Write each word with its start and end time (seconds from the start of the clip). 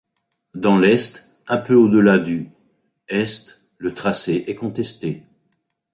Dans 0.55 0.79
l'est, 0.79 1.29
un 1.47 1.57
peu 1.59 1.75
au-delà 1.75 2.17
du 2.17 2.49
est, 3.07 3.61
le 3.77 3.93
tracé 3.93 4.45
est 4.47 4.55
contesté. 4.55 5.21